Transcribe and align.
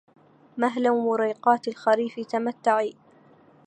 مهلا 0.57 0.91
وريقات 0.91 1.67
الخريف 1.67 2.19
تمتعى 2.19 2.93